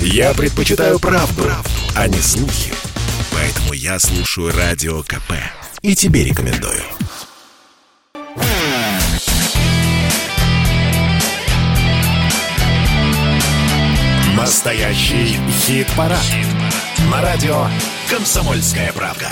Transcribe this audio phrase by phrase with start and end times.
[0.00, 2.72] Я предпочитаю правду, правду, а не слухи.
[3.32, 5.32] Поэтому я слушаю Радио КП.
[5.82, 6.82] И тебе рекомендую.
[14.36, 16.20] Настоящий хит-парад.
[16.20, 16.46] Хит
[17.10, 17.66] На радио
[18.08, 19.28] «Комсомольская правда».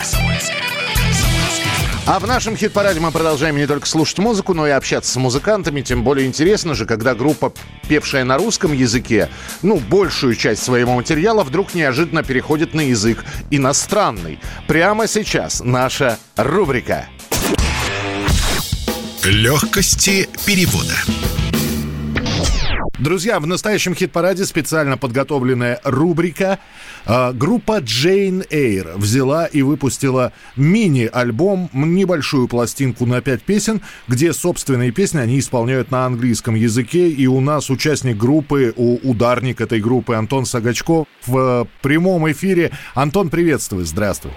[2.06, 5.80] А в нашем хит-параде мы продолжаем не только слушать музыку, но и общаться с музыкантами.
[5.80, 7.54] Тем более интересно же, когда группа,
[7.88, 9.30] певшая на русском языке,
[9.62, 14.38] ну, большую часть своего материала вдруг неожиданно переходит на язык иностранный.
[14.68, 17.06] Прямо сейчас наша рубрика.
[19.24, 20.94] Легкости перевода.
[22.98, 26.60] Друзья, в настоящем хит-параде специально подготовленная рубрика.
[27.04, 34.92] А, группа Jane Eyre взяла и выпустила мини-альбом, небольшую пластинку на пять песен, где собственные
[34.92, 37.08] песни они исполняют на английском языке.
[37.08, 42.70] И у нас участник группы, у ударник этой группы Антон Сагачков в прямом эфире.
[42.94, 44.32] Антон, приветствую, здравствуй.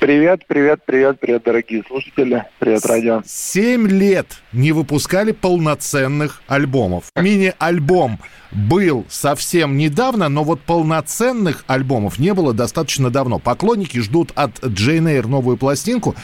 [0.00, 2.46] Привет, привет, привет, привет, дорогие слушатели.
[2.58, 3.22] Привет, радио.
[3.26, 7.12] Семь лет не выпускали полноценных альбомов.
[7.16, 8.18] Мини-альбом
[8.50, 13.38] был совсем недавно, но вот полноценных альбомов не было достаточно давно.
[13.38, 16.16] Поклонники ждут от Джейн Эйр новую пластинку.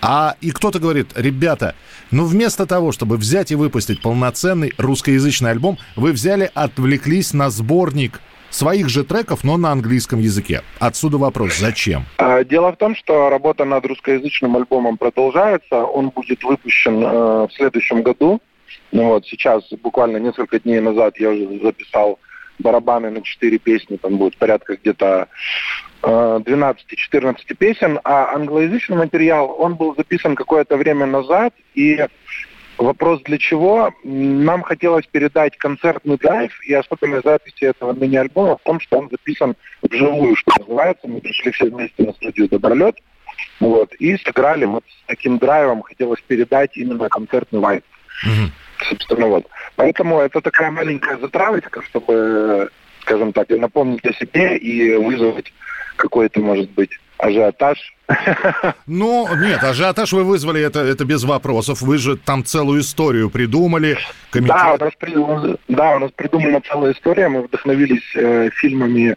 [0.00, 1.74] А и кто-то говорит, ребята,
[2.12, 8.20] ну вместо того, чтобы взять и выпустить полноценный русскоязычный альбом, вы взяли, отвлеклись на сборник
[8.50, 10.62] своих же треков, но на английском языке.
[10.78, 12.04] Отсюда вопрос, зачем?
[12.18, 15.84] А, дело в том, что работа над русскоязычным альбомом продолжается.
[15.84, 18.40] Он будет выпущен э, в следующем году.
[18.92, 22.18] Ну вот сейчас, буквально несколько дней назад, я уже записал
[22.58, 23.96] барабаны на четыре песни.
[23.96, 25.28] Там будет порядка где-то
[26.02, 26.76] 12-14
[27.12, 28.00] э, песен.
[28.04, 31.54] А англоязычный материал, он был записан какое-то время назад.
[31.74, 32.06] И
[32.78, 33.92] Вопрос для чего?
[34.04, 39.56] Нам хотелось передать концертный драйв, и особенность записи этого мини-альбома в том, что он записан
[39.82, 41.08] вживую, что называется.
[41.08, 42.96] Мы пришли все вместе на студию «Добролет»,
[43.60, 44.66] вот, и сыграли.
[44.66, 47.60] Вот с таким драйвом хотелось передать именно концертный.
[47.60, 48.50] Mm-hmm.
[48.88, 49.46] Собственно, вот.
[49.76, 55.52] Поэтому это такая маленькая затравочка, чтобы, скажем так, напомнить о себе и вызвать
[55.96, 57.78] какой-то, может быть, ажиотаж.
[58.86, 61.82] Ну, нет, ажиотаж вы вызвали, это, это без вопросов.
[61.82, 63.98] Вы же там целую историю придумали.
[64.30, 64.54] Комитет...
[64.54, 64.78] Да, у
[65.26, 67.28] нас, да, у нас придумана целая история.
[67.28, 69.16] Мы вдохновились э, фильмами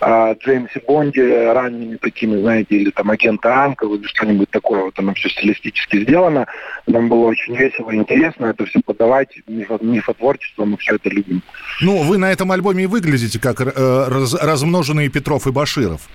[0.00, 4.84] э, Джеймса Бонди, ранними такими, знаете, или там агента Анка, или что-нибудь такое.
[4.84, 6.46] Вот оно все стилистически сделано.
[6.86, 9.28] Нам было очень весело и интересно это все подавать.
[9.46, 11.42] Мифо, мифотворчество, мы все это любим.
[11.82, 13.64] Ну, вы на этом альбоме и выглядите как э,
[14.08, 16.08] раз, размноженные Петров и Баширов.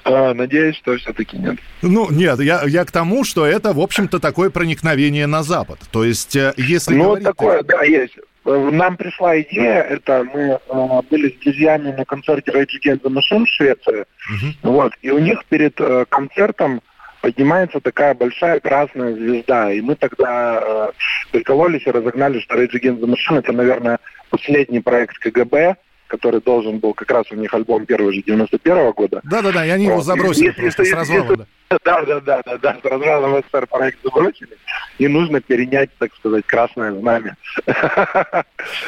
[0.03, 1.57] А, надеюсь, что все-таки нет.
[1.81, 5.79] Ну, нет, я, я к тому, что это, в общем-то, такое проникновение на Запад.
[5.91, 7.27] То есть, э, если Ну, говорить...
[7.27, 8.15] такое, да, есть.
[8.45, 13.45] Нам пришла идея, это мы э, были с друзьями на концерте Rage Against the Machine
[13.45, 14.53] в Швеции, uh-huh.
[14.63, 16.81] вот, и у них перед э, концертом
[17.21, 19.71] поднимается такая большая красная звезда.
[19.71, 20.91] И мы тогда э,
[21.31, 23.99] прикололись и разогнали, что Rage Against the Machine это, наверное,
[24.39, 25.75] последний проект КГБ,
[26.07, 29.21] который должен был, как раз у них альбом первый же 91 -го года.
[29.23, 29.91] Да-да-да, и они вот.
[29.91, 31.23] его забросили если, просто если, с развалом.
[31.23, 34.57] Если, да, да, да, да, да, с развалом СССР проект забросили,
[34.97, 37.37] и нужно перенять, так сказать, красное знамя.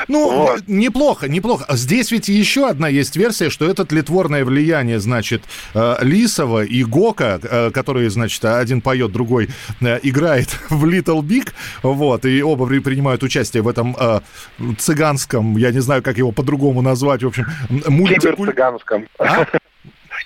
[0.08, 0.68] Ну, вот.
[0.68, 1.66] неплохо, неплохо.
[1.70, 5.44] Здесь ведь еще одна есть версия, что это тлетворное влияние, значит,
[5.74, 9.50] э, Лисова и Гока, э, которые, значит, один поет, другой
[9.80, 11.52] э, играет в Little Big,
[11.84, 13.96] вот, и оба принимают участие в этом
[14.78, 18.36] цыганском, я не знаю, как его по-другому назвать, в общем, мультикуль...
[18.36, 19.08] Киберцыганском.
[19.20, 19.46] А?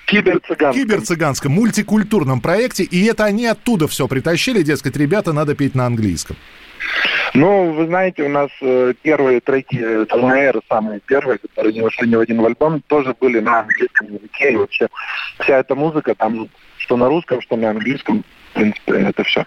[0.05, 0.73] Киберцыганском.
[0.73, 2.83] Киберцыганском, мультикультурном проекте.
[2.83, 6.35] И это они оттуда все притащили, дескать, ребята, надо петь на английском.
[7.33, 12.15] Ну, вы знаете, у нас э, первые треки ТНР, самые первые, которые не вошли ни
[12.15, 14.53] в один в альбом, тоже были на английском языке.
[14.53, 14.87] И вообще
[15.39, 18.23] вся эта музыка там, что на русском, что на английском,
[18.55, 19.45] принципе, это все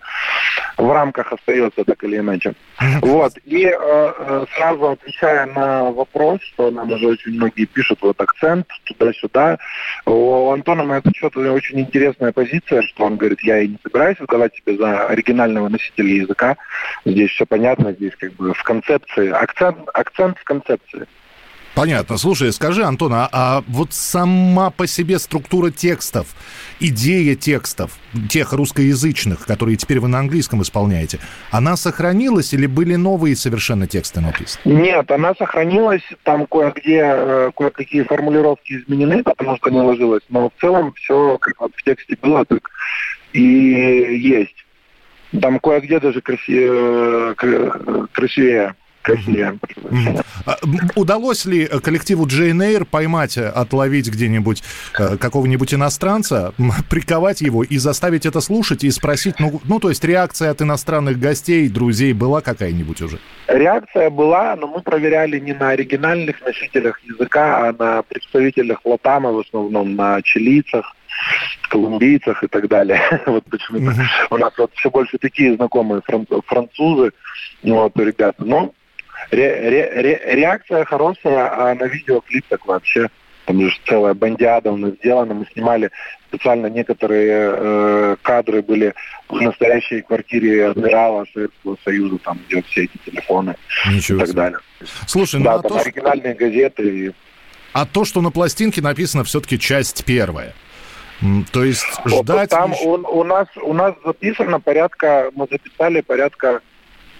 [0.78, 2.54] в рамках остается так или иначе.
[3.02, 3.32] Вот.
[3.44, 8.66] И э, э, сразу отвечая на вопрос, что нам уже очень многие пишут вот акцент
[8.84, 9.58] туда-сюда,
[10.06, 14.20] у Антона на этот счет очень интересная позиция, что он говорит, я и не собираюсь
[14.20, 16.56] выдавать себе за оригинального носителя языка.
[17.04, 19.30] Здесь все понятно, здесь как бы в концепции.
[19.30, 21.06] Акцент, акцент в концепции.
[21.74, 22.18] Понятно.
[22.18, 26.28] Слушай, скажи, Антон, а, а вот сама по себе структура текстов,
[26.80, 27.92] идея текстов,
[28.28, 31.20] тех русскоязычных, которые теперь вы на английском исполняете,
[31.50, 34.60] она сохранилась или были новые совершенно тексты написаны?
[34.64, 36.02] Нет, она сохранилась.
[36.24, 40.22] Там кое-где э, кое-какие формулировки изменены, потому что не ложилось.
[40.28, 42.70] Но в целом все как в тексте было, так
[43.32, 44.64] и есть.
[45.40, 48.74] Там кое-где даже красивее, красивее Красивее.
[50.94, 54.62] Удалось ли коллективу Джейн Эйр поймать, отловить где-нибудь
[54.92, 56.52] какого-нибудь иностранца,
[56.90, 61.18] приковать его и заставить это слушать и спросить, ну, ну то есть реакция от иностранных
[61.18, 63.18] гостей, друзей была какая-нибудь уже?
[63.46, 69.38] Реакция была, но мы проверяли не на оригинальных носителях языка, а на представителях Латама, в
[69.40, 70.94] основном на чилийцах,
[71.68, 73.00] колумбийцах и так далее.
[73.26, 73.94] вот почему-то
[74.30, 76.02] у нас вот все больше такие знакомые
[76.46, 77.12] французы,
[77.62, 78.44] вот, ребята.
[78.44, 78.72] Но
[79.30, 83.08] ре, ре, ре, реакция хорошая, а на видеоклип так вообще
[83.48, 85.32] там же целая бандиада у нас сделана.
[85.32, 85.90] Мы снимали
[86.28, 88.92] специально некоторые э, кадры были
[89.28, 93.56] в настоящей квартире адмирала Советского Союза, там где все эти телефоны
[93.86, 94.36] Ничего и так себе.
[94.36, 94.58] далее.
[95.06, 96.44] Слушай, ну да, а там то, оригинальные что...
[96.44, 97.14] газеты.
[97.72, 100.52] А то, что на пластинке написано все-таки часть первая.
[101.52, 102.50] То есть ждать...
[102.50, 106.60] Там у, у, нас, у нас записано порядка, мы записали порядка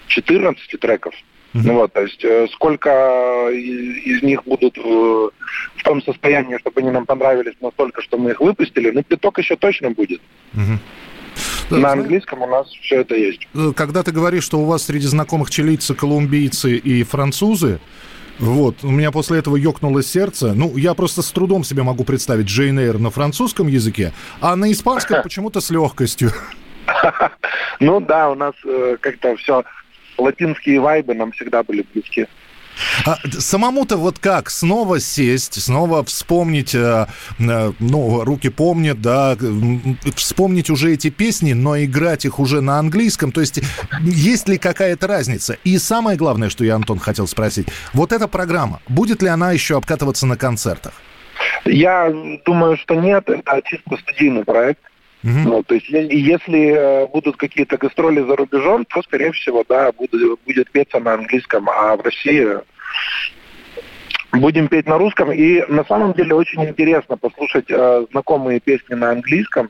[0.07, 1.13] 14 треков.
[1.53, 5.31] Ну вот, то есть э, сколько из, из них будут в,
[5.77, 9.55] в том состоянии, чтобы они нам понравились настолько, что мы их выпустили, ну, пяток еще
[9.55, 10.21] точно будет.
[11.69, 13.47] Да, На английском у нас все это есть.
[13.55, 17.79] Э, когда ты говоришь, что у вас среди знакомых чилийцы, колумбийцы и французы,
[18.39, 20.53] вот, у меня после этого ёкнуло сердце.
[20.53, 24.71] Ну, я просто с трудом себе могу представить Джейн Эйр на французском языке, а на
[24.71, 26.31] испанском почему-то с легкостью.
[27.81, 29.63] Ну да, у нас э, как-то все,
[30.19, 32.27] латинские вайбы нам всегда были близки.
[33.05, 37.07] А самому-то вот как снова сесть, снова вспомнить, э,
[37.39, 39.37] э, ну, руки помнят, да,
[40.15, 43.59] вспомнить уже эти песни, но играть их уже на английском, то есть
[44.01, 45.57] есть ли какая-то разница?
[45.63, 49.77] И самое главное, что я, Антон, хотел спросить, вот эта программа, будет ли она еще
[49.77, 50.93] обкатываться на концертах?
[51.65, 52.11] Я
[52.45, 54.81] думаю, что нет, это чисто студийный проект.
[55.23, 60.39] Ну, то есть, если э, будут какие-то гастроли за рубежом, то, скорее всего, да, будет,
[60.45, 62.47] будет петься на английском, а в России
[64.31, 65.31] будем петь на русском.
[65.31, 69.69] И на самом деле очень интересно послушать э, знакомые песни на английском.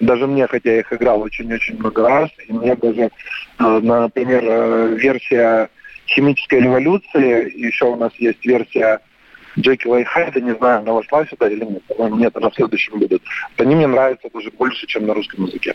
[0.00, 3.10] Даже мне, хотя я их играл очень-очень много раз, и мне даже, э,
[3.58, 5.70] например, э, версия
[6.06, 9.00] химической революции, еще у нас есть версия
[9.58, 11.82] Джекила и Хайда, не знаю, она вошла сюда или нет.
[11.84, 13.22] По-моему, нет, она в следующем будет.
[13.56, 15.74] Они мне нравятся даже больше, чем на русском языке.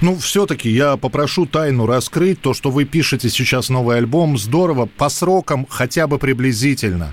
[0.00, 2.40] Ну, все-таки я попрошу тайну раскрыть.
[2.40, 4.86] То, что вы пишете сейчас новый альбом, здорово.
[4.86, 7.12] По срокам хотя бы приблизительно.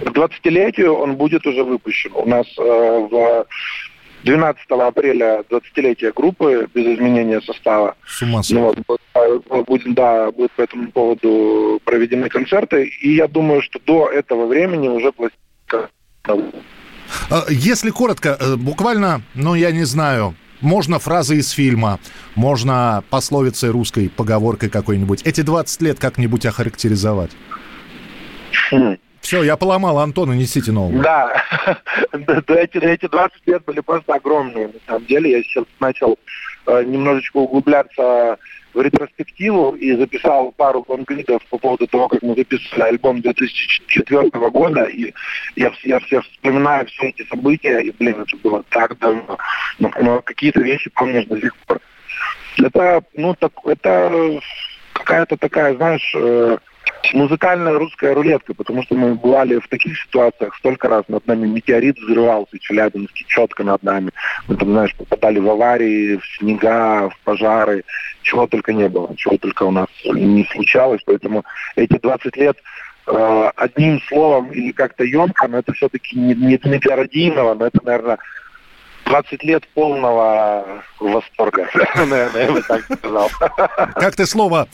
[0.00, 2.10] К 20-летию он будет уже выпущен.
[2.14, 3.46] У нас э, в
[4.24, 7.94] 12 апреля 20-летие группы без изменения состава.
[8.06, 9.00] С ума ну, вот,
[9.66, 12.84] будет, да, будет по этому поводу проведены концерты.
[12.84, 15.90] И я думаю, что до этого времени уже пластинка
[17.30, 22.00] а, если коротко, э, буквально, ну, я не знаю, можно фразы из фильма,
[22.34, 25.22] можно пословицей русской, поговоркой какой-нибудь.
[25.22, 27.30] Эти 20 лет как-нибудь охарактеризовать?
[28.70, 28.96] Хм.
[29.20, 31.02] Все, я поломал Антона, несите нового.
[31.02, 31.42] Да,
[32.12, 34.68] эти, эти 20 лет были просто огромные.
[34.68, 36.16] На самом деле я сейчас начал
[36.66, 38.38] э, немножечко углубляться
[38.76, 44.84] в ретроспективу и записал пару лонгридов по поводу того, как мы записывали альбом 2004 года.
[44.84, 45.14] И
[45.56, 49.38] я, я все вспоминаю все эти события, и, блин, это было так давно.
[49.78, 51.80] Но, но какие-то вещи помнишь до сих пор.
[52.58, 54.40] Это, ну, так, это
[54.92, 56.58] какая-то такая, знаешь, э,
[57.12, 61.04] музыкальная русская рулетка, потому что мы бывали в таких ситуациях столько раз.
[61.08, 64.10] Над нами метеорит взрывался, Челябинский четко над нами.
[64.48, 67.84] Мы там, знаешь, попадали в аварии, в снега, в пожары,
[68.22, 71.00] чего только не было, чего только у нас не случалось.
[71.06, 71.44] Поэтому
[71.76, 72.56] эти 20 лет
[73.06, 77.78] э, одним словом или как-то емко, но это все-таки не, не Дмитрия Родинова, но это,
[77.84, 78.18] наверное,
[79.06, 83.30] 20 лет полного восторга, наверное, я бы так сказал.
[83.94, 84.68] Как ты слово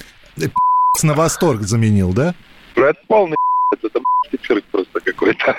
[1.03, 2.35] на восторг заменил, да?
[2.77, 3.37] Ну, это полный
[3.73, 3.89] это
[4.47, 5.57] цирк просто какой-то.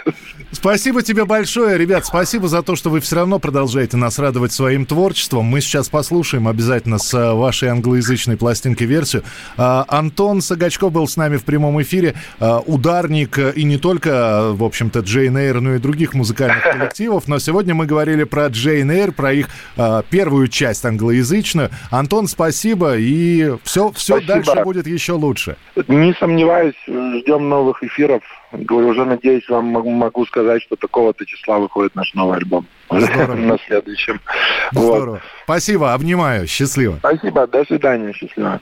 [0.64, 2.06] Спасибо тебе большое, ребят.
[2.06, 5.44] Спасибо за то, что вы все равно продолжаете нас радовать своим творчеством.
[5.44, 9.24] Мы сейчас послушаем обязательно с э, вашей англоязычной пластинкой версию.
[9.58, 12.14] А, Антон Сагачков был с нами в прямом эфире.
[12.40, 17.28] А, ударник э, и не только, в общем-то, Джейн Эйр, но и других музыкальных коллективов.
[17.28, 21.72] Но сегодня мы говорили про Джейн Эйр, про их а, первую часть англоязычную.
[21.92, 22.96] Антон, спасибо.
[22.96, 25.58] И все, все дальше будет еще лучше.
[25.90, 28.24] Не сомневаюсь, ждем новых эфиров.
[28.54, 32.68] Говорю, уже надеюсь, вам могу сказать, что такого-то числа выходит наш новый альбом.
[32.92, 34.22] На следующем.
[34.72, 35.22] Здорово.
[35.46, 36.48] Спасибо, обнимаю.
[36.48, 36.98] Счастливо.
[37.00, 38.62] Спасибо, до свидания, счастливо.